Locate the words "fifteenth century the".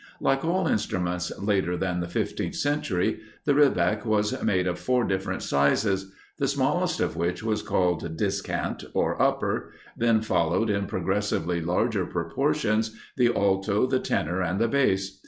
2.07-3.53